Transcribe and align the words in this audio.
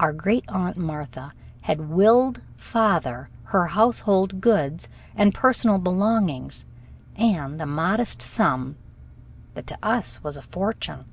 Our 0.00 0.12
Great 0.12 0.44
Aunt 0.48 0.76
Martha 0.76 1.32
had 1.60 1.88
willed 1.90 2.40
father 2.56 3.28
her 3.54 3.66
household 3.68 4.40
goods 4.40 4.88
and 5.14 5.32
personal 5.32 5.78
belongings 5.78 6.64
and 7.14 7.62
a 7.62 7.66
modest 7.66 8.20
sum 8.20 8.74
that 9.54 9.68
to 9.68 9.78
us 9.80 10.24
was 10.24 10.36
a 10.36 10.42
fortune. 10.42 11.04